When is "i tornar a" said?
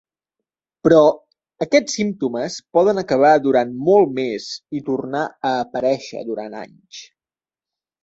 4.81-5.55